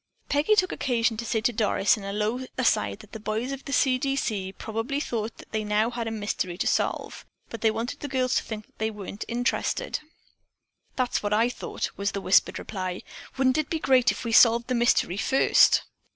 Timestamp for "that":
3.01-3.11, 8.65-8.79